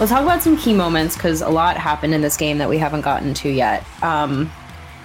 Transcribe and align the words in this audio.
Let's 0.00 0.10
talk 0.10 0.22
about 0.22 0.42
some 0.42 0.56
key 0.56 0.74
moments 0.74 1.14
because 1.14 1.40
a 1.40 1.48
lot 1.48 1.76
happened 1.76 2.14
in 2.14 2.20
this 2.20 2.36
game 2.36 2.58
that 2.58 2.68
we 2.68 2.78
haven't 2.78 3.02
gotten 3.02 3.32
to 3.34 3.48
yet. 3.48 3.86
Um, 4.02 4.50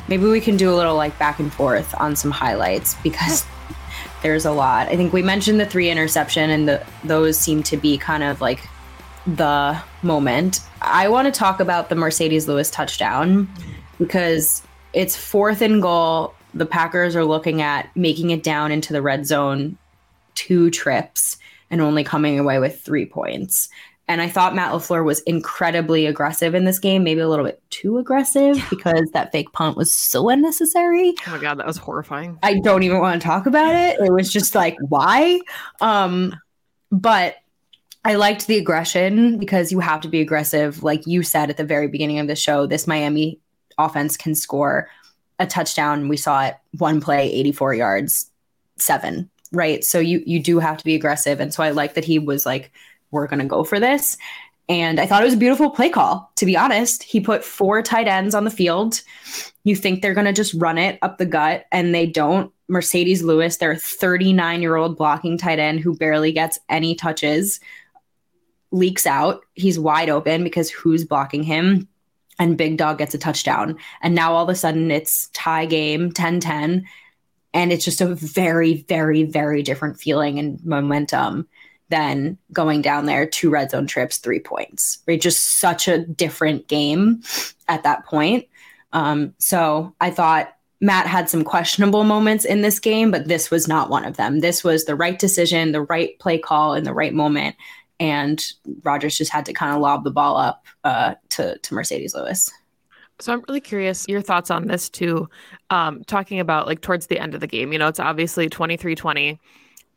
maybe 0.07 0.25
we 0.25 0.41
can 0.41 0.57
do 0.57 0.73
a 0.73 0.75
little 0.75 0.95
like 0.95 1.17
back 1.19 1.39
and 1.39 1.53
forth 1.53 1.93
on 2.01 2.15
some 2.15 2.31
highlights 2.31 2.95
because 3.03 3.45
there's 4.23 4.45
a 4.45 4.51
lot. 4.51 4.87
I 4.87 4.95
think 4.95 5.13
we 5.13 5.21
mentioned 5.21 5.59
the 5.59 5.65
three 5.67 5.91
interception, 5.91 6.49
and 6.49 6.67
the, 6.67 6.85
those 7.03 7.37
seem 7.37 7.61
to 7.63 7.77
be 7.77 7.99
kind 7.99 8.23
of 8.23 8.41
like 8.41 8.67
the 9.27 9.79
moment. 10.01 10.61
I 10.81 11.07
want 11.07 11.27
to 11.27 11.37
talk 11.37 11.59
about 11.59 11.89
the 11.89 11.95
Marcedes 11.95 12.47
Lewis 12.47 12.71
touchdown 12.71 13.47
because 13.99 14.63
it's 14.93 15.15
fourth 15.15 15.61
and 15.61 15.83
goal. 15.83 16.33
The 16.55 16.65
Packers 16.65 17.15
are 17.15 17.25
looking 17.25 17.61
at 17.61 17.95
making 17.95 18.31
it 18.31 18.41
down 18.41 18.71
into 18.71 18.91
the 18.91 19.03
red 19.03 19.27
zone 19.27 19.77
two 20.33 20.71
trips 20.71 21.37
and 21.69 21.79
only 21.79 22.03
coming 22.03 22.39
away 22.39 22.57
with 22.57 22.81
three 22.81 23.05
points. 23.05 23.69
And 24.09 24.23
I 24.23 24.27
thought 24.27 24.55
Matt 24.55 24.71
LaFleur 24.71 25.05
was 25.05 25.19
incredibly 25.21 26.07
aggressive 26.07 26.55
in 26.55 26.65
this 26.65 26.79
game, 26.79 27.03
maybe 27.03 27.21
a 27.21 27.29
little 27.29 27.45
bit 27.45 27.61
too 27.69 27.99
aggressive 27.99 28.57
because 28.71 29.07
that 29.13 29.31
fake 29.31 29.53
punt 29.53 29.77
was 29.77 29.95
so 29.95 30.29
unnecessary. 30.29 31.13
Oh 31.27 31.31
my 31.31 31.37
god, 31.37 31.59
that 31.59 31.67
was 31.67 31.77
horrifying. 31.77 32.39
I 32.41 32.59
don't 32.59 32.81
even 32.81 32.99
want 32.99 33.21
to 33.21 33.25
talk 33.25 33.45
about 33.45 33.75
it. 33.75 33.99
It 33.99 34.11
was 34.11 34.33
just 34.33 34.55
like, 34.55 34.75
why? 34.81 35.39
Um, 35.79 36.35
but 36.91 37.35
I 38.03 38.15
liked 38.15 38.47
the 38.47 38.57
aggression 38.57 39.37
because 39.37 39.71
you 39.71 39.79
have 39.79 40.01
to 40.01 40.07
be 40.07 40.21
aggressive. 40.21 40.81
Like 40.81 41.05
you 41.05 41.21
said 41.21 41.51
at 41.51 41.57
the 41.57 41.63
very 41.63 41.87
beginning 41.87 42.17
of 42.17 42.25
the 42.25 42.35
show, 42.35 42.65
this 42.65 42.87
Miami 42.87 43.39
offense 43.77 44.17
can 44.17 44.33
score 44.33 44.89
a 45.37 45.45
touchdown. 45.45 46.07
We 46.07 46.17
saw 46.17 46.45
it 46.45 46.57
one 46.79 46.99
play, 46.99 47.31
84 47.31 47.75
yards, 47.75 48.31
seven, 48.77 49.29
right? 49.51 49.83
So 49.83 49.99
you 49.99 50.23
you 50.25 50.41
do 50.41 50.57
have 50.57 50.77
to 50.77 50.83
be 50.83 50.95
aggressive. 50.95 51.39
And 51.39 51.53
so 51.53 51.61
I 51.61 51.69
like 51.69 51.93
that 51.93 52.05
he 52.05 52.17
was 52.17 52.43
like 52.47 52.71
we're 53.11 53.27
going 53.27 53.39
to 53.39 53.45
go 53.45 53.63
for 53.63 53.79
this. 53.79 54.17
And 54.69 54.99
I 54.99 55.07
thought 55.07 55.23
it 55.23 55.25
was 55.25 55.33
a 55.33 55.37
beautiful 55.37 55.71
play 55.71 55.89
call, 55.89 56.31
to 56.35 56.45
be 56.45 56.55
honest. 56.55 57.01
He 57.01 57.19
put 57.19 57.43
four 57.43 57.81
tight 57.81 58.07
ends 58.07 58.35
on 58.35 58.43
the 58.43 58.51
field. 58.51 59.01
You 59.63 59.75
think 59.75 60.01
they're 60.01 60.13
going 60.13 60.27
to 60.27 60.33
just 60.33 60.53
run 60.53 60.77
it 60.77 60.99
up 61.01 61.17
the 61.17 61.25
gut, 61.25 61.65
and 61.71 61.93
they 61.93 62.05
don't. 62.05 62.53
Marcedes 62.69 63.23
Lewis, 63.23 63.57
their 63.57 63.75
39 63.75 64.61
year 64.61 64.75
old 64.75 64.95
blocking 64.95 65.39
tight 65.39 65.57
end 65.57 65.79
who 65.79 65.97
barely 65.97 66.31
gets 66.31 66.59
any 66.69 66.93
touches, 66.93 67.59
leaks 68.69 69.07
out. 69.07 69.43
He's 69.55 69.79
wide 69.79 70.09
open 70.09 70.43
because 70.43 70.69
who's 70.69 71.03
blocking 71.03 71.41
him? 71.41 71.87
And 72.37 72.57
Big 72.57 72.77
Dog 72.77 72.99
gets 72.99 73.15
a 73.15 73.17
touchdown. 73.17 73.75
And 74.03 74.13
now 74.13 74.33
all 74.33 74.43
of 74.43 74.49
a 74.49 74.55
sudden 74.55 74.91
it's 74.91 75.29
tie 75.33 75.65
game 75.65 76.11
10 76.11 76.41
10. 76.41 76.85
And 77.55 77.73
it's 77.73 77.83
just 77.83 78.01
a 78.01 78.13
very, 78.13 78.83
very, 78.83 79.23
very 79.23 79.63
different 79.63 79.99
feeling 79.99 80.37
and 80.37 80.63
momentum 80.63 81.47
than 81.89 82.37
going 82.53 82.81
down 82.81 83.05
there 83.05 83.25
two 83.25 83.49
red 83.49 83.71
zone 83.71 83.87
trips, 83.87 84.17
three 84.17 84.39
points. 84.39 84.99
Right, 85.07 85.19
just 85.19 85.59
such 85.59 85.87
a 85.87 85.99
different 85.99 86.67
game 86.67 87.21
at 87.67 87.83
that 87.83 88.05
point. 88.05 88.47
Um, 88.93 89.33
so 89.37 89.93
I 89.99 90.09
thought 90.11 90.55
Matt 90.81 91.07
had 91.07 91.29
some 91.29 91.43
questionable 91.43 92.03
moments 92.03 92.45
in 92.45 92.61
this 92.61 92.79
game, 92.79 93.11
but 93.11 93.27
this 93.27 93.51
was 93.51 93.67
not 93.67 93.89
one 93.89 94.05
of 94.05 94.17
them. 94.17 94.39
This 94.39 94.63
was 94.63 94.85
the 94.85 94.95
right 94.95 95.19
decision, 95.19 95.71
the 95.71 95.81
right 95.81 96.17
play 96.19 96.37
call 96.37 96.73
in 96.73 96.85
the 96.85 96.93
right 96.93 97.13
moment, 97.13 97.55
and 97.99 98.45
Rodgers 98.83 99.17
just 99.17 99.31
had 99.31 99.45
to 99.45 99.53
kind 99.53 99.75
of 99.75 99.81
lob 99.81 100.03
the 100.03 100.11
ball 100.11 100.37
up 100.37 100.65
uh, 100.83 101.15
to 101.29 101.57
to 101.57 101.75
Marcedes 101.75 102.15
Lewis. 102.15 102.49
So 103.19 103.33
I'm 103.33 103.43
really 103.49 103.59
curious 103.59 104.05
your 104.07 104.21
thoughts 104.21 104.49
on 104.49 104.67
this 104.67 104.89
too. 104.89 105.27
Um, 105.69 106.03
talking 106.05 106.39
about 106.39 106.67
like 106.67 106.79
towards 106.79 107.07
the 107.07 107.19
end 107.19 107.35
of 107.35 107.41
the 107.41 107.47
game, 107.47 107.73
you 107.73 107.79
know, 107.79 107.87
it's 107.87 107.99
obviously 107.99 108.47
23 108.47 108.95
20 108.95 109.39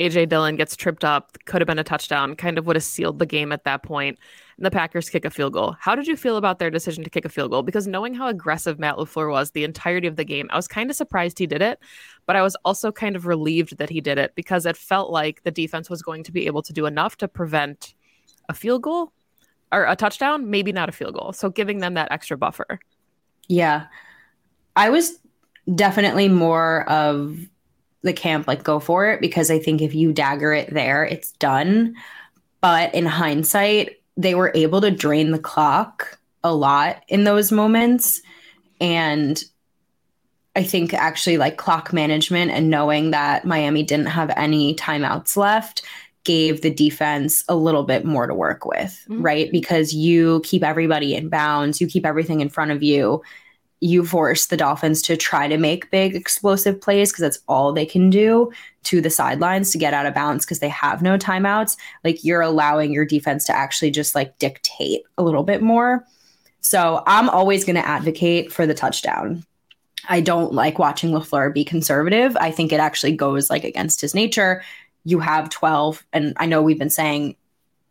AJ 0.01 0.29
Dillon 0.29 0.57
gets 0.57 0.75
tripped 0.75 1.05
up, 1.05 1.37
could 1.45 1.61
have 1.61 1.67
been 1.67 1.79
a 1.79 1.85
touchdown, 1.85 2.35
kind 2.35 2.59
of 2.59 2.67
would 2.67 2.77
have 2.77 2.83
sealed 2.83 3.19
the 3.19 3.27
game 3.27 3.53
at 3.53 3.65
that 3.65 3.83
point. 3.83 4.19
And 4.57 4.67
the 4.67 4.71
Packers 4.71 5.09
kick 5.09 5.25
a 5.25 5.31
field 5.31 5.53
goal. 5.53 5.77
How 5.79 5.95
did 5.95 6.07
you 6.07 6.17
feel 6.17 6.37
about 6.37 6.59
their 6.59 6.71
decision 6.71 7.05
to 7.05 7.11
kick 7.11 7.25
a 7.25 7.29
field 7.29 7.51
goal? 7.51 7.63
Because 7.63 7.87
knowing 7.87 8.15
how 8.15 8.29
aggressive 8.29 8.79
Matt 8.79 8.97
LaFleur 8.97 9.31
was 9.31 9.53
the 9.53 9.65
entirety 9.65 10.09
of 10.09 10.17
the 10.17 10.25
game, 10.25 10.49
I 10.51 10.57
was 10.57 10.67
kind 10.67 10.91
of 10.91 10.97
surprised 10.97 11.39
he 11.39 11.47
did 11.47 11.63
it, 11.63 11.79
but 12.27 12.37
I 12.37 12.43
was 12.43 12.57
also 12.65 12.91
kind 12.91 13.17
of 13.17 13.27
relieved 13.27 13.79
that 13.79 13.91
he 13.91 14.01
did 14.01 14.19
it 14.19 14.35
because 14.35 14.67
it 14.67 14.77
felt 14.77 15.11
like 15.11 15.43
the 15.45 15.51
defense 15.51 15.89
was 15.89 16.03
going 16.03 16.25
to 16.25 16.33
be 16.33 16.47
able 16.47 16.63
to 16.63 16.73
do 16.73 16.87
enough 16.87 17.17
to 17.19 17.29
prevent 17.29 17.95
a 18.49 18.55
field 18.55 18.83
goal 18.83 19.13
or 19.71 19.85
a 19.85 19.97
touchdown, 19.97 20.51
maybe 20.51 20.73
not 20.73 20.89
a 20.89 20.93
field 20.93 21.15
goal. 21.15 21.33
So 21.33 21.49
giving 21.49 21.79
them 21.79 21.95
that 21.95 22.11
extra 22.11 22.37
buffer. 22.37 22.81
Yeah. 23.49 23.87
I 24.77 24.91
was 24.91 25.19
definitely 25.75 26.29
more 26.29 26.89
of 26.89 27.39
the 28.03 28.13
camp 28.13 28.47
like 28.47 28.65
go 28.65 28.81
for 28.81 29.11
it 29.11 29.21
because 29.21 29.51
I 29.51 29.59
think 29.59 29.81
if 29.81 29.95
you 29.95 30.13
dagger 30.13 30.53
it 30.53 30.73
there, 30.73 31.05
it's 31.05 31.33
done. 31.33 31.95
But 32.61 32.95
in 32.95 33.07
hindsight, 33.07 34.01
they 34.17 34.35
were 34.35 34.53
able 34.55 34.81
to 34.81 34.91
drain 34.91 35.31
the 35.31 35.39
clock 35.39 36.19
a 36.45 36.55
lot 36.55 37.03
in 37.09 37.25
those 37.25 37.53
moments. 37.53 38.21
And 38.81 39.43
I 40.55 40.63
think 40.65 40.93
actually 40.93 41.39
like 41.39 41.57
clock 41.57 41.93
management 41.93 42.51
and 42.51 42.69
knowing 42.69 43.13
that 43.13 43.45
Miami 43.45 43.83
didn't 43.83 44.07
have 44.07 44.31
any 44.37 44.75
timeouts 44.75 45.37
left 45.37 45.83
gave 46.25 46.63
the 46.63 46.73
defense 46.73 47.43
a 47.49 47.57
little 47.57 47.83
bit 47.83 48.05
more 48.05 48.27
to 48.27 48.35
work 48.35 48.65
with, 48.65 49.05
mm-hmm. 49.09 49.23
right? 49.23 49.51
Because 49.51 49.93
you 49.93 50.41
keep 50.45 50.63
everybody 50.63 51.15
in 51.15 51.29
bounds, 51.29 51.81
you 51.81 51.87
keep 51.87 52.07
everything 52.07 52.41
in 52.41 52.49
front 52.49 52.71
of 52.71 52.83
you 52.83 53.23
you 53.83 54.07
force 54.07 54.47
the 54.47 54.57
Dolphins 54.57 55.03
to 55.03 55.17
try 55.17 55.49
to 55.49 55.59
make 55.59 55.91
big 55.91 56.15
explosive 56.15 56.81
plays 56.81 57.11
because 57.11 57.23
that's 57.23 57.41
all 57.49 57.73
they 57.73 57.85
can 57.85 58.11
do 58.11 58.53
to 58.85 59.01
the 59.01 59.11
sidelines 59.11 59.73
to 59.73 59.79
get 59.79 59.93
out 59.93 60.07
of 60.07 60.15
bounds 60.15 60.45
because 60.45 60.61
they 60.61 60.69
have 60.69 61.03
no 61.03 61.19
timeouts. 61.19 61.77
Like 62.05 62.23
you're 62.23 62.43
allowing 62.43 62.93
your 62.93 63.05
defense 63.05 63.45
to 63.47 63.53
actually 63.53 63.91
just 63.91 64.15
like 64.15 64.39
dictate 64.39 65.03
a 65.19 65.25
little 65.25 65.43
bit 65.43 65.63
more. 65.63 66.07
So 66.61 67.03
I'm 67.09 67.29
always 67.29 67.65
going 67.65 67.75
to 67.75 67.87
advocate 67.87 68.53
for 68.53 68.69
the 68.69 68.75
touchdown. 68.75 69.45
I 70.09 70.21
don't 70.21 70.53
like 70.53 70.79
watching 70.79 71.11
LaFleur 71.11 71.53
be 71.53 71.65
conservative. 71.65 72.37
I 72.37 72.53
think 72.53 72.73
it 72.73 72.79
actually 72.79 73.17
goes 73.17 73.51
like 73.51 73.65
against 73.65 74.01
his 74.01 74.15
nature. 74.15 74.63
You 75.05 75.19
have 75.19 75.51
12, 75.51 76.05
and 76.13 76.35
I 76.37 76.47
know 76.47 76.63
we've 76.63 76.79
been 76.79 76.89
saying 76.89 77.35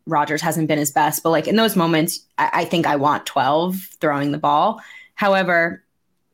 Rodgers 0.07 0.41
hasn't 0.41 0.69
been 0.69 0.79
his 0.79 0.91
best, 0.91 1.21
but 1.21 1.31
like 1.31 1.49
in 1.49 1.57
those 1.57 1.75
moments, 1.75 2.25
I, 2.37 2.49
I 2.53 2.65
think 2.65 2.87
I 2.87 2.95
want 2.95 3.25
12 3.25 3.75
throwing 3.99 4.31
the 4.31 4.37
ball. 4.37 4.81
However, 5.21 5.80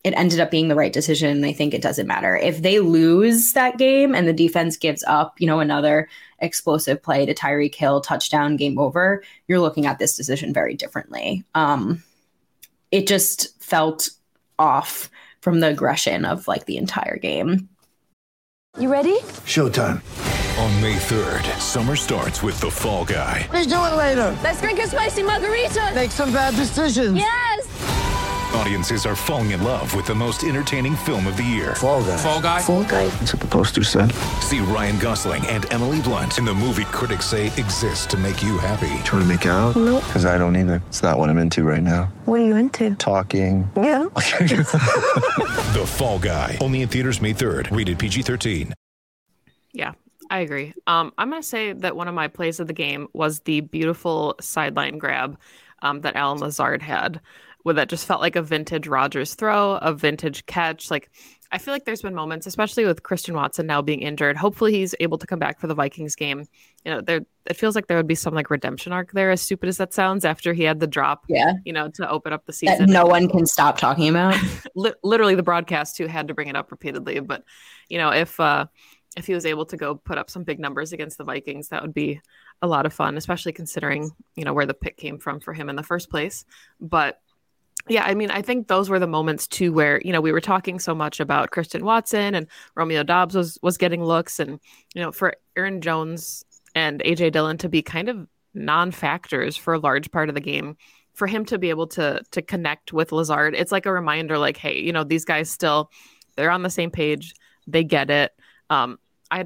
it 0.08 0.14
ended 0.16 0.40
up 0.40 0.50
being 0.50 0.70
the 0.70 0.76
right 0.76 0.94
decision. 0.94 1.30
And 1.36 1.46
I 1.46 1.52
think 1.52 1.74
it 1.74 1.82
doesn't 1.82 2.08
matter. 2.08 2.38
If 2.38 2.62
they 2.62 2.80
lose 2.80 3.52
that 3.52 3.78
game 3.78 4.16
and 4.16 4.26
the 4.26 4.32
defense 4.32 4.78
gives 4.78 5.04
up, 5.04 5.40
you 5.40 5.46
know, 5.46 5.60
another 5.60 6.08
explosive 6.40 7.04
play 7.04 7.26
to 7.26 7.34
Tyreek 7.34 7.76
Hill, 7.76 8.00
touchdown, 8.00 8.56
game 8.56 8.80
over, 8.80 9.22
you're 9.50 9.60
looking 9.60 9.86
at 9.86 10.00
this 10.00 10.16
decision 10.16 10.54
very 10.54 10.76
differently. 10.76 11.44
Um, 11.56 12.04
it 12.90 13.06
just 13.06 13.62
felt 13.62 14.10
off 14.58 15.10
from 15.42 15.60
the 15.60 15.68
aggression 15.68 16.24
of 16.24 16.48
like 16.48 16.66
the 16.66 16.78
entire 16.78 17.18
game. 17.18 17.68
You 18.80 18.90
ready? 18.90 19.20
Showtime. 19.44 20.02
On 20.58 20.82
May 20.82 20.96
3rd, 20.96 21.60
summer 21.60 21.98
starts 21.98 22.42
with 22.42 22.60
The 22.62 22.72
Fall 22.72 23.04
Guy. 23.04 23.48
Let's 23.52 23.68
do 23.68 23.76
it 23.76 23.96
later. 23.96 24.38
Let's 24.42 24.62
drink 24.62 24.80
a 24.80 24.88
spicy 24.88 25.24
margarita. 25.24 25.92
Make 25.94 26.12
some 26.12 26.32
bad 26.32 26.56
decisions. 26.56 27.18
Yes. 27.18 27.67
Audiences 28.56 29.06
are 29.06 29.16
falling 29.16 29.52
in 29.52 29.64
love 29.64 29.94
with 29.94 30.06
the 30.06 30.16
most 30.16 30.44
entertaining 30.44 30.96
film 30.96 31.28
of 31.28 31.36
the 31.38 31.44
year. 31.44 31.76
Fall 31.76 32.04
guy. 32.04 32.18
Fall 32.18 32.42
Guy. 32.42 32.62
Fall 32.62 32.84
guy. 32.84 33.08
That's 33.08 33.34
what 33.34 33.42
the 33.42 33.48
poster 33.48 33.84
said. 33.84 34.12
See 34.42 34.60
Ryan 34.60 34.98
Gosling 35.00 35.46
and 35.48 35.72
Emily 35.72 36.02
Blunt 36.02 36.38
in 36.38 36.46
the 36.46 36.54
movie 36.54 36.86
critics 36.86 37.26
say 37.26 37.48
exists 37.48 38.06
to 38.08 38.18
make 38.18 38.42
you 38.42 38.58
happy. 38.58 38.88
Trying 39.04 39.22
to 39.22 39.26
make 39.26 39.46
it 39.46 39.50
out? 39.50 39.76
Nope. 39.76 40.04
Because 40.06 40.26
I 40.26 40.38
don't 40.38 40.56
either. 40.56 40.82
It's 40.88 41.04
not 41.04 41.18
what 41.20 41.30
I'm 41.30 41.38
into 41.38 41.64
right 41.64 41.84
now. 41.84 42.06
What 42.26 42.40
are 42.40 42.46
you 42.46 42.56
into? 42.56 42.96
Talking. 42.96 43.70
Yeah. 43.76 44.08
The 45.74 45.86
Fall 45.86 46.18
Guy. 46.18 46.58
Only 46.62 46.82
in 46.82 46.88
theaters 46.90 47.22
May 47.22 47.34
3rd. 47.34 47.76
Rated 47.76 48.00
PG-13. 48.00 48.72
Yeah, 49.74 49.92
I 50.32 50.40
agree. 50.40 50.74
Um, 50.88 51.12
I'm 51.18 51.30
going 51.30 51.42
to 51.42 51.48
say 51.48 51.74
that 51.74 51.96
one 51.96 52.08
of 52.08 52.16
my 52.16 52.30
plays 52.30 52.60
of 52.60 52.68
the 52.68 52.74
game 52.74 53.08
was 53.14 53.42
the 53.42 53.62
beautiful 53.62 54.36
sideline 54.40 54.98
grab 54.98 55.38
um, 55.82 56.02
that 56.02 56.16
Allen 56.16 56.40
Lazard 56.40 56.82
had, 56.82 57.22
where 57.68 57.74
that 57.74 57.90
just 57.90 58.08
felt 58.08 58.22
like 58.22 58.38
a 58.38 58.42
vintage 58.42 58.88
Rodgers 58.88 59.36
throw, 59.36 59.74
a 59.76 59.94
vintage 59.94 60.46
catch. 60.46 60.90
Like, 60.90 61.10
I 61.52 61.58
feel 61.58 61.74
like 61.74 61.84
there's 61.84 62.02
been 62.02 62.16
moments, 62.16 62.48
especially 62.48 62.86
with 62.86 63.04
Christian 63.04 63.36
Watson 63.36 63.68
now 63.68 63.82
being 63.82 64.00
injured. 64.00 64.38
Hopefully, 64.38 64.72
he's 64.72 64.96
able 65.02 65.18
to 65.18 65.28
come 65.28 65.38
back 65.38 65.60
for 65.60 65.68
the 65.68 65.76
Vikings 65.76 66.16
game. 66.16 66.46
You 66.86 66.94
know, 66.94 67.02
there 67.02 67.22
it 67.46 67.58
feels 67.58 67.76
like 67.76 67.88
there 67.88 67.98
would 67.98 68.08
be 68.08 68.16
some 68.16 68.34
like 68.34 68.50
redemption 68.50 68.94
arc 68.94 69.12
there, 69.12 69.32
as 69.32 69.42
stupid 69.42 69.68
as 69.68 69.76
that 69.78 69.94
sounds, 69.94 70.24
after 70.24 70.54
he 70.54 70.64
had 70.64 70.80
the 70.80 70.88
drop. 70.88 71.26
Yeah. 71.28 71.56
You 71.66 71.74
know, 71.74 71.90
to 71.90 72.10
open 72.10 72.32
up 72.32 72.46
the 72.46 72.52
That 72.52 72.56
season. 72.56 72.90
no 72.90 73.06
one 73.06 73.28
can 73.28 73.46
stop 73.46 73.78
talking 73.78 74.08
about. 74.08 74.36
Literally, 75.04 75.36
the 75.36 75.44
broadcast 75.44 75.98
too 75.98 76.08
had 76.08 76.30
to 76.30 76.34
bring 76.34 76.48
it 76.48 76.56
up 76.56 76.72
repeatedly. 76.72 77.20
But 77.20 77.44
you 77.90 77.98
know, 77.98 78.12
if 78.12 78.40
uh, 78.40 78.68
if 79.18 79.28
he 79.28 79.34
was 79.34 79.46
able 79.46 79.66
to 79.66 79.76
go 79.76 79.96
put 79.96 80.18
up 80.18 80.30
some 80.30 80.44
big 80.46 80.60
numbers 80.60 80.94
against 80.94 81.18
the 81.18 81.26
Vikings, 81.26 81.68
that 81.68 81.82
would 81.82 81.94
be 81.94 82.22
a 82.62 82.68
lot 82.68 82.86
of 82.86 82.94
fun, 82.94 83.18
especially 83.18 83.52
considering 83.52 84.10
you 84.38 84.46
know 84.46 84.54
where 84.54 84.66
the 84.66 84.74
pick 84.74 84.96
came 84.96 85.20
from 85.20 85.42
for 85.42 85.54
him 85.54 85.70
in 85.70 85.76
the 85.76 85.84
first 85.84 86.10
place. 86.10 86.46
But 86.80 87.20
yeah, 87.90 88.04
I 88.06 88.14
mean, 88.14 88.32
I 88.32 88.42
think 88.42 88.68
those 88.68 88.90
were 88.90 89.00
the 89.00 89.08
moments 89.08 89.48
too 89.48 89.74
where 89.74 90.02
you 90.04 90.12
know 90.12 90.22
we 90.22 90.32
were 90.32 90.42
talking 90.42 90.80
so 90.80 90.94
much 90.96 91.20
about 91.20 91.52
Christian 91.52 91.84
Watson 91.86 92.36
and 92.36 92.48
Romeo 92.76 93.04
Doubs 93.04 93.36
was 93.36 93.58
was 93.62 93.78
getting 93.78 94.04
looks, 94.04 94.40
and 94.40 94.60
you 94.94 95.02
know 95.02 95.12
for 95.12 95.34
Aaron 95.56 95.82
Jones 95.82 96.44
and 96.76 97.02
AJ 97.04 97.32
Dillon 97.32 97.58
to 97.58 97.70
be 97.70 97.82
kind 97.82 98.10
of 98.10 98.28
non-factors 98.54 99.56
for 99.56 99.74
a 99.74 99.80
large 99.80 100.12
part 100.12 100.30
of 100.30 100.36
the 100.36 100.42
game. 100.42 100.78
For 101.14 101.26
him 101.26 101.46
to 101.46 101.58
be 101.58 101.70
able 101.70 101.88
to 101.88 102.22
to 102.32 102.42
connect 102.42 102.94
with 102.94 103.12
Lazard, 103.12 103.56
it's 103.56 103.72
like 103.72 103.86
a 103.86 103.92
reminder, 103.92 104.38
like, 104.38 104.58
hey, 104.58 104.80
you 104.80 104.94
know, 104.94 105.04
these 105.04 105.26
guys 105.26 105.50
still 105.50 105.90
they're 106.36 106.52
on 106.52 106.64
the 106.64 106.70
same 106.70 106.92
page, 106.92 107.34
they 107.66 107.84
get 107.84 108.10
it. 108.10 108.32
Um, 108.70 109.00
I 109.32 109.46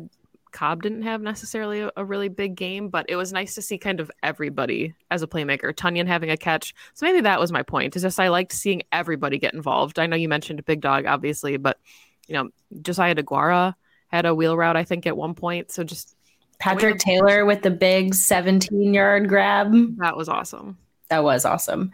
Cobb 0.51 0.83
didn't 0.83 1.03
have 1.03 1.21
necessarily 1.21 1.81
a, 1.81 1.91
a, 1.95 2.05
really 2.05 2.29
big 2.29 2.55
game, 2.55 2.89
but 2.89 3.05
it 3.09 3.15
was 3.15 3.31
nice 3.31 3.55
to 3.55 3.61
see 3.61 3.77
kind 3.77 3.99
of 3.99 4.11
everybody 4.21 4.93
as 5.09 5.21
a 5.21 5.27
playmaker. 5.27 5.73
Tonyan 5.73 6.07
having 6.07 6.29
a 6.29 6.37
catch, 6.37 6.73
so 6.93 7.05
maybe 7.05 7.21
that 7.21 7.39
was 7.39 7.51
my 7.51 7.63
point. 7.63 7.95
Is 7.95 8.01
just 8.03 8.19
I 8.19 8.29
liked 8.29 8.51
seeing 8.51 8.83
everybody 8.91 9.37
get 9.37 9.53
involved. 9.53 9.99
I 9.99 10.07
know 10.07 10.15
you 10.15 10.29
mentioned 10.29 10.63
Big 10.65 10.81
Dog, 10.81 11.05
obviously, 11.05 11.57
but 11.57 11.79
you 12.27 12.33
know 12.33 12.49
Josiah 12.81 13.15
DeGuara 13.15 13.75
had 14.07 14.25
a 14.25 14.35
wheel 14.35 14.57
route, 14.57 14.75
I 14.75 14.83
think, 14.83 15.07
at 15.07 15.17
one 15.17 15.33
point. 15.33 15.71
So 15.71 15.83
just 15.83 16.15
Patrick 16.59 16.99
Taylor 16.99 17.45
with 17.45 17.61
the 17.63 17.71
big 17.71 18.13
17 18.13 18.93
yard 18.93 19.27
grab. 19.27 19.73
That 19.97 20.15
was 20.15 20.29
awesome. 20.29 20.77
That 21.09 21.23
was 21.23 21.45
awesome. 21.45 21.91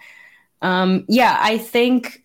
Um, 0.62 1.06
yeah, 1.08 1.38
I 1.40 1.58
think 1.58 2.24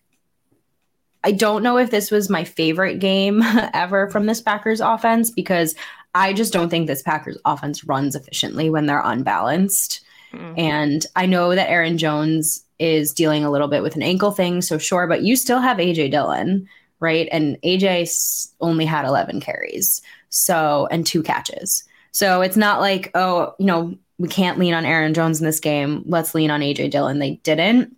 I 1.23 1.31
don't 1.31 1.63
know 1.63 1.77
if 1.77 1.89
this 1.89 2.11
was 2.11 2.29
my 2.29 2.43
favorite 2.43 2.99
game 2.99 3.41
ever 3.73 4.09
from 4.09 4.25
this 4.25 4.41
Packers 4.41 4.81
offense 4.81 5.31
because 5.31 5.75
I 6.15 6.33
just 6.33 6.53
don't 6.53 6.69
think 6.69 6.87
this 6.87 7.01
Packers 7.01 7.37
offense 7.45 7.83
runs 7.83 8.15
efficiently 8.15 8.69
when 8.69 8.85
they're 8.85 9.01
unbalanced. 9.03 10.01
Mm-hmm. 10.33 10.59
And 10.59 11.05
I 11.15 11.25
know 11.25 11.55
that 11.55 11.69
Aaron 11.69 11.97
Jones 11.97 12.63
is 12.79 13.13
dealing 13.13 13.43
a 13.43 13.51
little 13.51 13.67
bit 13.67 13.83
with 13.83 13.95
an 13.95 14.03
ankle 14.03 14.31
thing, 14.31 14.61
so 14.61 14.77
sure, 14.77 15.07
but 15.07 15.23
you 15.23 15.35
still 15.35 15.59
have 15.59 15.77
AJ 15.77 16.11
Dillon, 16.11 16.67
right? 16.99 17.27
And 17.31 17.57
AJ 17.61 18.51
only 18.61 18.85
had 18.85 19.05
11 19.05 19.41
carries, 19.41 20.01
so 20.29 20.87
and 20.91 21.05
two 21.05 21.23
catches. 21.23 21.83
So 22.11 22.41
it's 22.41 22.57
not 22.57 22.79
like, 22.79 23.11
oh, 23.15 23.55
you 23.59 23.65
know, 23.65 23.95
we 24.17 24.27
can't 24.27 24.59
lean 24.59 24.73
on 24.73 24.85
Aaron 24.85 25.13
Jones 25.13 25.39
in 25.39 25.45
this 25.45 25.59
game. 25.59 26.03
Let's 26.05 26.35
lean 26.35 26.51
on 26.51 26.61
AJ 26.61 26.91
Dillon. 26.91 27.19
They 27.19 27.35
didn't. 27.43 27.95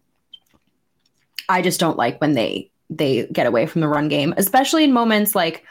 I 1.48 1.62
just 1.62 1.80
don't 1.80 1.98
like 1.98 2.20
when 2.22 2.34
they 2.34 2.70
they 2.90 3.28
get 3.28 3.48
away 3.48 3.66
from 3.66 3.82
the 3.82 3.88
run 3.88 4.08
game, 4.08 4.34
especially 4.38 4.84
in 4.84 4.94
moments 4.94 5.36
like 5.36 5.66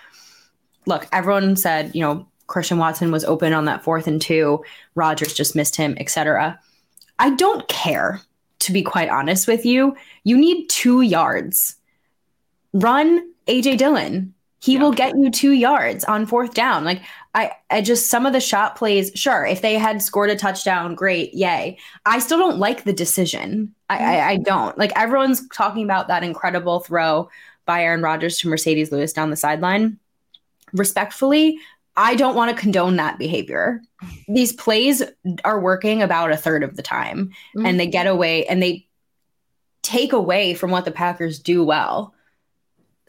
look, 0.87 1.07
everyone 1.13 1.57
said, 1.57 1.95
you 1.95 2.03
know, 2.03 2.27
Christian 2.55 2.79
Watson 2.79 3.11
was 3.11 3.25
open 3.25 3.53
on 3.53 3.65
that 3.65 3.83
fourth 3.83 4.07
and 4.07 4.23
two, 4.23 4.65
Rodgers 4.95 5.35
just 5.35 5.57
missed 5.57 5.75
him, 5.75 5.97
etc. 5.99 6.57
I 7.19 7.31
don't 7.31 7.67
care, 7.67 8.21
to 8.61 8.73
be 8.73 8.81
quite 8.81 9.09
honest 9.09 9.49
with 9.49 9.67
you. 9.67 9.97
You 10.23 10.39
need 10.39 10.69
two 10.69 11.01
yards. 11.01 11.75
Run 12.73 13.29
AJ 13.49 13.79
Dillon. 13.79 14.35
He 14.61 14.75
yeah. 14.75 14.83
will 14.83 14.93
get 14.93 15.19
you 15.19 15.33
two 15.33 15.51
yards 15.51 16.05
on 16.05 16.27
fourth 16.27 16.55
down. 16.55 16.85
Like 16.85 17.03
I, 17.35 17.51
I 17.71 17.81
just 17.81 18.07
some 18.07 18.25
of 18.25 18.33
the 18.33 18.41
shot 18.41 18.77
plays, 18.77 19.11
sure, 19.17 19.45
if 19.45 19.61
they 19.61 19.75
had 19.75 20.01
scored 20.01 20.31
a 20.31 20.37
touchdown, 20.37 20.95
great, 20.95 21.35
yay. 21.35 21.77
I 22.07 22.21
still 22.21 22.39
don't 22.39 22.59
like 22.59 22.85
the 22.85 22.93
decision. 22.93 23.75
I, 23.91 23.99
I, 23.99 24.29
I 24.29 24.37
don't. 24.37 24.79
Like 24.79 24.93
everyone's 24.95 25.49
talking 25.49 25.83
about 25.83 26.07
that 26.07 26.23
incredible 26.23 26.79
throw 26.79 27.29
by 27.67 27.83
Aaron 27.83 28.01
Rodgers 28.03 28.39
to 28.39 28.49
Marcedes 28.49 28.93
Lewis 28.93 29.13
down 29.13 29.31
the 29.31 29.37
sideline. 29.37 29.99
Respectfully, 30.73 31.59
I 31.97 32.17
don't 32.17 32.35
want 32.35 32.55
to 32.55 32.61
condone 32.61 32.97
that 32.97 33.19
behavior. 33.19 33.81
These 34.27 34.53
plays 34.53 35.03
are 35.45 35.61
working 35.61 36.03
about 36.03 36.33
a 36.33 36.37
third 36.37 36.65
of 36.65 36.77
the 36.77 36.83
time, 36.83 37.31
mm-hmm. 37.57 37.67
and 37.67 37.79
they 37.79 37.87
get 37.87 38.07
away 38.07 38.47
and 38.47 38.63
they 38.63 38.87
take 39.83 40.13
away 40.13 40.55
from 40.55 40.71
what 40.71 40.85
the 40.85 40.91
Packers 40.91 41.39
do 41.39 41.63
well. 41.63 42.15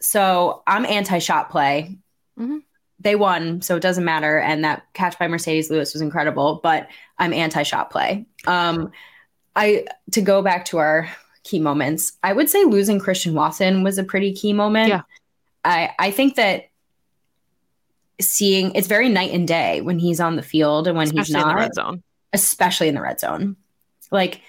So 0.00 0.62
I'm 0.66 0.84
anti 0.84 1.18
shot 1.18 1.50
play. 1.50 1.96
Mm-hmm 2.38 2.58
they 2.98 3.14
won, 3.14 3.60
so 3.62 3.76
it 3.76 3.82
doesn't 3.82 4.04
matter. 4.04 4.38
And 4.38 4.64
that 4.64 4.84
catch 4.94 5.18
by 5.18 5.28
Marcedes 5.28 5.70
Lewis 5.70 5.92
was 5.92 6.02
incredible, 6.02 6.60
but 6.62 6.88
I'm 7.18 7.32
anti 7.32 7.62
shot 7.62 7.90
play. 7.90 8.26
Um, 8.46 8.90
I 9.54 9.86
to 10.12 10.22
go 10.22 10.42
back 10.42 10.64
to 10.66 10.78
our 10.78 11.08
key 11.42 11.60
moments, 11.60 12.12
I 12.22 12.32
would 12.32 12.48
say 12.48 12.64
losing 12.64 12.98
Christian 12.98 13.34
Watson 13.34 13.82
was 13.82 13.98
a 13.98 14.04
pretty 14.04 14.32
key 14.32 14.52
moment. 14.52 14.88
Yeah. 14.88 15.02
I, 15.64 15.90
I 15.98 16.10
think 16.10 16.36
that 16.36 16.70
seeing 18.20 18.72
it's 18.74 18.88
very 18.88 19.08
night 19.08 19.32
and 19.32 19.46
day 19.46 19.80
when 19.80 19.98
he's 19.98 20.20
on 20.20 20.36
the 20.36 20.42
field 20.42 20.86
and 20.86 20.96
when 20.96 21.06
especially 21.06 21.22
he's 21.26 21.32
not 21.32 21.42
in 21.42 21.48
the 21.48 21.62
red 21.62 21.74
zone. 21.74 22.02
Especially 22.32 22.88
in 22.88 22.94
the 22.94 23.00
red 23.00 23.20
zone. 23.20 23.56
Like 24.10 24.40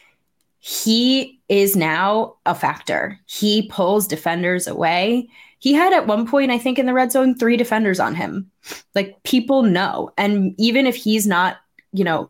he 0.59 1.39
is 1.49 1.75
now 1.75 2.35
a 2.45 2.55
factor. 2.55 3.19
He 3.25 3.67
pulls 3.69 4.07
defenders 4.07 4.67
away 4.67 5.29
he 5.59 5.73
had 5.73 5.93
at 5.93 6.07
one 6.07 6.27
point, 6.27 6.51
I 6.51 6.59
think, 6.59 6.77
in 6.77 6.85
the 6.85 6.93
red 6.93 7.11
zone, 7.11 7.35
three 7.35 7.57
defenders 7.57 7.99
on 7.99 8.15
him. 8.15 8.51
Like 8.93 9.21
people 9.23 9.63
know. 9.63 10.11
And 10.17 10.53
even 10.57 10.85
if 10.85 10.95
he's 10.95 11.25
not, 11.25 11.57
you 11.93 12.03
know, 12.03 12.29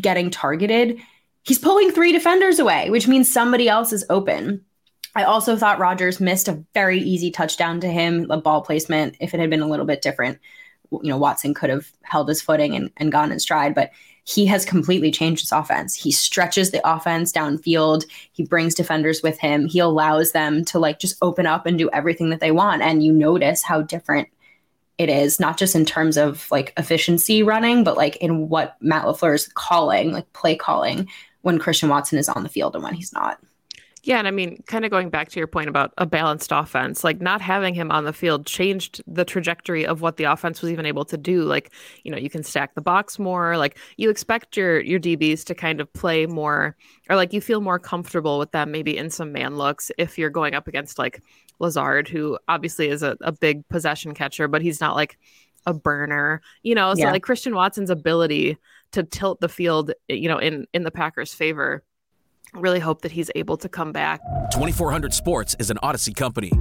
getting 0.00 0.30
targeted, 0.30 0.98
he's 1.42 1.58
pulling 1.58 1.90
three 1.90 2.12
defenders 2.12 2.58
away, 2.58 2.90
which 2.90 3.08
means 3.08 3.30
somebody 3.30 3.68
else 3.68 3.92
is 3.92 4.06
open. 4.10 4.64
I 5.16 5.24
also 5.24 5.56
thought 5.56 5.80
Rodgers 5.80 6.20
missed 6.20 6.46
a 6.46 6.62
very 6.74 7.00
easy 7.00 7.32
touchdown 7.32 7.80
to 7.80 7.88
him, 7.88 8.30
a 8.30 8.40
ball 8.40 8.62
placement. 8.62 9.16
If 9.18 9.34
it 9.34 9.40
had 9.40 9.50
been 9.50 9.62
a 9.62 9.68
little 9.68 9.86
bit 9.86 10.02
different, 10.02 10.38
you 10.90 11.10
know, 11.10 11.18
Watson 11.18 11.54
could 11.54 11.70
have 11.70 11.90
held 12.02 12.28
his 12.28 12.42
footing 12.42 12.74
and, 12.74 12.90
and 12.96 13.12
gone 13.12 13.32
in 13.32 13.40
stride. 13.40 13.74
But 13.74 13.90
he 14.24 14.44
has 14.46 14.66
completely 14.66 15.10
changed 15.10 15.40
his 15.40 15.52
offense. 15.52 15.94
He 15.94 16.12
stretches 16.12 16.70
the 16.70 16.86
offense 16.86 17.32
downfield. 17.32 18.04
He 18.32 18.44
brings 18.44 18.74
defenders 18.74 19.22
with 19.22 19.38
him. 19.38 19.66
He 19.66 19.78
allows 19.78 20.32
them 20.32 20.66
to 20.66 20.78
like 20.78 20.98
just 20.98 21.16
open 21.22 21.46
up 21.46 21.64
and 21.64 21.78
do 21.78 21.88
everything 21.94 22.28
that 22.30 22.40
they 22.40 22.50
want. 22.50 22.82
And 22.82 23.02
you 23.02 23.12
notice 23.12 23.62
how 23.62 23.80
different 23.80 24.28
it 24.98 25.08
is, 25.08 25.40
not 25.40 25.56
just 25.56 25.74
in 25.74 25.86
terms 25.86 26.18
of 26.18 26.46
like 26.50 26.74
efficiency 26.76 27.42
running, 27.42 27.84
but 27.84 27.96
like 27.96 28.16
in 28.16 28.50
what 28.50 28.76
Matt 28.80 29.04
LaFleur 29.06 29.34
is 29.34 29.48
calling, 29.48 30.12
like 30.12 30.30
play 30.34 30.56
calling 30.56 31.08
when 31.40 31.58
Christian 31.58 31.88
Watson 31.88 32.18
is 32.18 32.28
on 32.28 32.42
the 32.42 32.48
field 32.50 32.74
and 32.74 32.84
when 32.84 32.94
he's 32.94 33.12
not. 33.12 33.38
Yeah, 34.08 34.18
and 34.18 34.26
I 34.26 34.30
mean, 34.30 34.62
kind 34.66 34.86
of 34.86 34.90
going 34.90 35.10
back 35.10 35.28
to 35.28 35.38
your 35.38 35.46
point 35.46 35.68
about 35.68 35.92
a 35.98 36.06
balanced 36.06 36.50
offense, 36.50 37.04
like 37.04 37.20
not 37.20 37.42
having 37.42 37.74
him 37.74 37.90
on 37.90 38.04
the 38.06 38.12
field 38.14 38.46
changed 38.46 39.02
the 39.06 39.22
trajectory 39.22 39.84
of 39.84 40.00
what 40.00 40.16
the 40.16 40.24
offense 40.24 40.62
was 40.62 40.72
even 40.72 40.86
able 40.86 41.04
to 41.04 41.18
do. 41.18 41.42
Like, 41.42 41.74
you 42.04 42.10
know, 42.10 42.16
you 42.16 42.30
can 42.30 42.42
stack 42.42 42.74
the 42.74 42.80
box 42.80 43.18
more. 43.18 43.58
Like, 43.58 43.76
you 43.98 44.08
expect 44.08 44.56
your 44.56 44.80
your 44.80 44.98
DBs 44.98 45.44
to 45.44 45.54
kind 45.54 45.78
of 45.78 45.92
play 45.92 46.24
more, 46.24 46.74
or 47.10 47.16
like 47.16 47.34
you 47.34 47.42
feel 47.42 47.60
more 47.60 47.78
comfortable 47.78 48.38
with 48.38 48.50
them 48.52 48.70
maybe 48.72 48.96
in 48.96 49.10
some 49.10 49.30
man 49.30 49.56
looks 49.56 49.90
if 49.98 50.16
you're 50.16 50.30
going 50.30 50.54
up 50.54 50.68
against 50.68 50.98
like 50.98 51.22
Lazard, 51.60 52.08
who 52.08 52.38
obviously 52.48 52.88
is 52.88 53.02
a, 53.02 53.14
a 53.20 53.32
big 53.32 53.68
possession 53.68 54.14
catcher, 54.14 54.48
but 54.48 54.62
he's 54.62 54.80
not 54.80 54.96
like 54.96 55.18
a 55.66 55.74
burner, 55.74 56.40
you 56.62 56.74
know. 56.74 56.94
So 56.94 57.00
Yeah. 57.00 57.10
like 57.10 57.22
Christian 57.22 57.54
Watson's 57.54 57.90
ability 57.90 58.56
to 58.92 59.02
tilt 59.02 59.40
the 59.40 59.50
field, 59.50 59.92
you 60.08 60.28
know, 60.30 60.38
in 60.38 60.66
in 60.72 60.84
the 60.84 60.90
Packers' 60.90 61.34
favor. 61.34 61.84
Really 62.54 62.80
hope 62.80 63.02
that 63.02 63.12
he's 63.12 63.30
able 63.34 63.56
to 63.58 63.68
come 63.68 63.92
back 63.92 64.20
2400 64.52 65.12
Sports 65.12 65.56
is 65.58 65.70
an 65.70 65.78
Audacy 65.82 66.14
company. 66.14 66.52